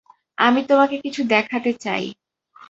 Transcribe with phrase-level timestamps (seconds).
[0.37, 2.07] আমি তোমাকে কিছু দেখাতে চায়।